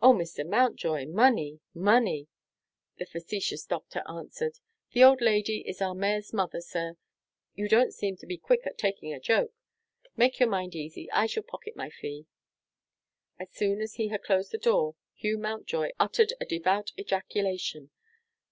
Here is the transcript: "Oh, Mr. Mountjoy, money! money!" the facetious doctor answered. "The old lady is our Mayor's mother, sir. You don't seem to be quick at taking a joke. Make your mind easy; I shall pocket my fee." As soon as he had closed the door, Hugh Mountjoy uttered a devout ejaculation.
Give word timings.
"Oh, 0.00 0.12
Mr. 0.14 0.46
Mountjoy, 0.48 1.06
money! 1.06 1.58
money!" 1.74 2.28
the 2.98 3.04
facetious 3.04 3.64
doctor 3.64 4.04
answered. 4.08 4.60
"The 4.92 5.02
old 5.02 5.20
lady 5.20 5.64
is 5.68 5.82
our 5.82 5.92
Mayor's 5.92 6.32
mother, 6.32 6.60
sir. 6.60 6.96
You 7.56 7.68
don't 7.68 7.92
seem 7.92 8.16
to 8.18 8.26
be 8.28 8.38
quick 8.38 8.64
at 8.64 8.78
taking 8.78 9.12
a 9.12 9.18
joke. 9.18 9.52
Make 10.16 10.38
your 10.38 10.48
mind 10.50 10.76
easy; 10.76 11.10
I 11.10 11.26
shall 11.26 11.42
pocket 11.42 11.74
my 11.74 11.90
fee." 11.90 12.26
As 13.40 13.50
soon 13.50 13.80
as 13.80 13.94
he 13.94 14.06
had 14.06 14.22
closed 14.22 14.52
the 14.52 14.58
door, 14.58 14.94
Hugh 15.16 15.36
Mountjoy 15.38 15.90
uttered 15.98 16.32
a 16.40 16.44
devout 16.44 16.92
ejaculation. 16.96 17.90